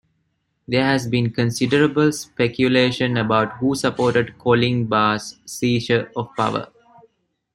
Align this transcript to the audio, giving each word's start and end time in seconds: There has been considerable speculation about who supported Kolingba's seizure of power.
There 0.67 0.83
has 0.83 1.05
been 1.05 1.29
considerable 1.29 2.11
speculation 2.11 3.17
about 3.17 3.57
who 3.57 3.75
supported 3.75 4.33
Kolingba's 4.39 5.37
seizure 5.45 6.11
of 6.15 6.33
power. 6.35 6.71